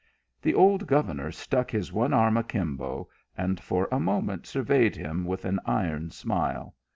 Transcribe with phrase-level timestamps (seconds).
[0.41, 3.07] The old governor stuck his one arm a kimbo,
[3.37, 6.73] and for a moment surveyed him with an iron smile.